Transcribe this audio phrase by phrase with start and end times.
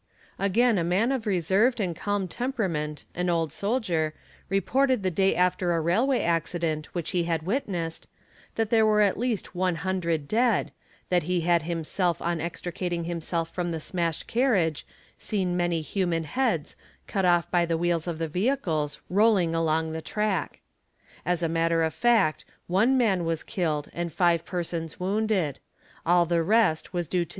[0.43, 4.09] _Again a man of reserved and calm temperament, an old soldier, DSA A ERIN RS
[4.09, 7.23] HA AINA NON A Bae met "reported the day after a railway accident which he
[7.25, 8.07] had witnessed,
[8.55, 10.71] that; there were at least one hundred dead,
[11.09, 14.87] that he had himself on extricating (19 oA mL himself from the smashed carriage
[15.19, 16.75] seen many human heads,
[17.05, 20.61] cut off by the wheels of the vehicles, rolling along the track.
[21.23, 25.59] As a matter of fact, 'one man was killed and five persons wounded:
[26.07, 27.29] all the rest was due to ie |